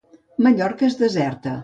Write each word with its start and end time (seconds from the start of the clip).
Mallorca 0.45 0.89
és 0.91 0.97
deserta. 1.03 1.57